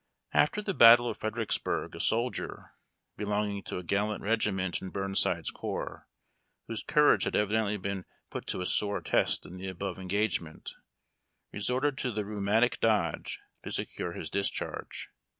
After 0.33 0.63
the 0.63 0.73
battle 0.73 1.07
of 1.11 1.17
Fredericksburg 1.17 1.93
a 1.93 1.99
soldier 1.99 2.71
belonging 3.17 3.61
to 3.65 3.77
a 3.77 3.83
gallant 3.83 4.23
regiment 4.23 4.81
in 4.81 4.89
Burnside's 4.89 5.51
corps, 5.51 6.07
whose 6.65 6.81
courage 6.81 7.25
had 7.25 7.35
evidently 7.35 7.77
been 7.77 8.05
put 8.31 8.47
to 8.47 8.61
a 8.61 8.65
sore 8.65 9.01
test 9.01 9.45
in 9.45 9.57
the 9.57 9.67
above 9.67 9.99
engagement, 9.99 10.73
resorted 11.51 11.99
to 11.99 12.11
the 12.11 12.23
7'heumatic 12.23 12.79
dodge 12.79 13.41
to 13.63 13.69
secure 13.71 14.13
his 14.13 14.31
discharge. 14.31 15.11